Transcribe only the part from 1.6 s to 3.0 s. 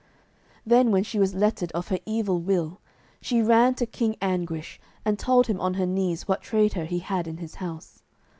of her evil will,